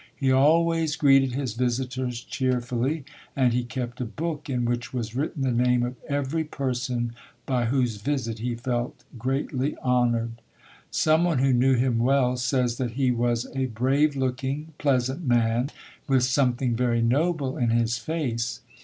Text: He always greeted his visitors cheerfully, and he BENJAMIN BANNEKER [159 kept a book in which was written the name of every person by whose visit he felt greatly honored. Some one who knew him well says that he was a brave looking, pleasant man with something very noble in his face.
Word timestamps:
He 0.15 0.31
always 0.31 0.95
greeted 0.95 1.33
his 1.33 1.53
visitors 1.53 2.21
cheerfully, 2.23 3.05
and 3.35 3.53
he 3.53 3.61
BENJAMIN 3.61 3.69
BANNEKER 3.69 3.83
[159 3.93 3.93
kept 3.93 4.01
a 4.01 4.13
book 4.19 4.49
in 4.49 4.65
which 4.65 4.93
was 4.95 5.15
written 5.15 5.43
the 5.43 5.51
name 5.51 5.83
of 5.83 5.95
every 6.09 6.43
person 6.43 7.13
by 7.45 7.65
whose 7.65 7.97
visit 7.97 8.39
he 8.39 8.55
felt 8.55 9.03
greatly 9.19 9.75
honored. 9.83 10.41
Some 10.89 11.23
one 11.23 11.37
who 11.37 11.53
knew 11.53 11.75
him 11.75 11.99
well 11.99 12.35
says 12.35 12.77
that 12.77 12.93
he 12.93 13.11
was 13.11 13.45
a 13.55 13.67
brave 13.67 14.15
looking, 14.15 14.73
pleasant 14.79 15.23
man 15.23 15.69
with 16.07 16.23
something 16.23 16.75
very 16.75 17.03
noble 17.03 17.55
in 17.55 17.69
his 17.69 17.99
face. 17.99 18.61